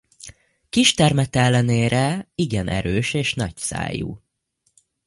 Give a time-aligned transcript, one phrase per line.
[0.69, 4.21] Kis termete ellenére igen erős és nagyszájú.